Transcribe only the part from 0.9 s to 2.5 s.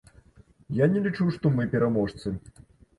не лічу, што мы пераможцы.